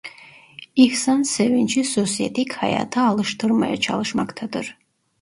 İhsan 0.75 1.21
Sevinç'i 1.21 1.83
sosyetik 1.83 2.53
hayata 2.53 3.07
alıştırmaya 3.07 3.77
çalışmaktadır. 3.77 4.77